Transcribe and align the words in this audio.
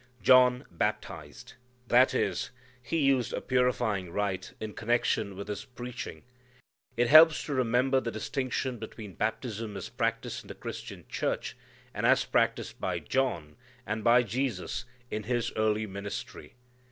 John 0.23 0.65
baptized. 0.71 1.53
That 1.85 2.15
is, 2.15 2.49
he 2.81 2.97
used 2.97 3.33
a 3.33 3.39
purifying 3.39 4.09
rite 4.11 4.53
in 4.59 4.73
connection 4.73 5.35
with 5.35 5.47
his 5.47 5.63
preaching. 5.65 6.23
It 6.97 7.07
helps 7.09 7.43
to 7.43 7.53
remember 7.53 7.99
the 7.99 8.09
distinction 8.09 8.79
between 8.79 9.13
baptism 9.13 9.77
as 9.77 9.89
practised 9.89 10.43
in 10.43 10.47
the 10.47 10.55
Christian 10.55 11.05
Church, 11.07 11.55
and 11.93 12.03
as 12.07 12.25
practised 12.25 12.81
by 12.81 12.97
John, 12.97 13.57
and 13.85 14.03
by 14.03 14.23
Jesus 14.23 14.85
in 15.11 15.21
His 15.25 15.53
early 15.55 15.85
ministry. 15.85 16.55